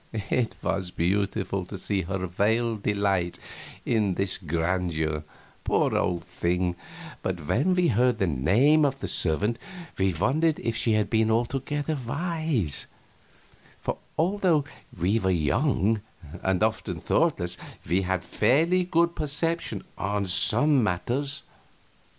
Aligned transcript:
It 0.31 0.55
was 0.63 0.89
beautiful 0.89 1.63
to 1.65 1.77
see 1.77 2.01
her 2.01 2.25
veiled 2.25 2.81
delight 2.81 3.37
in 3.85 4.15
this 4.15 4.35
grandeur, 4.39 5.23
poor 5.63 5.95
old 5.95 6.23
thing, 6.23 6.75
but 7.21 7.45
when 7.45 7.75
we 7.75 7.89
heard 7.89 8.17
the 8.17 8.25
name 8.25 8.83
of 8.83 8.99
the 8.99 9.07
servant 9.07 9.59
we 9.99 10.11
wondered 10.11 10.57
if 10.57 10.75
she 10.75 10.93
had 10.93 11.07
been 11.11 11.29
altogether 11.29 11.95
wise; 12.07 12.87
for 13.79 13.99
although 14.17 14.65
we 14.99 15.19
were 15.19 15.29
young, 15.29 16.01
and 16.41 16.63
often 16.63 16.99
thoughtless, 16.99 17.55
we 17.87 18.01
had 18.01 18.25
fairly 18.25 18.83
good 18.83 19.15
perception 19.15 19.83
on 19.99 20.25
some 20.25 20.81
matters. 20.81 21.43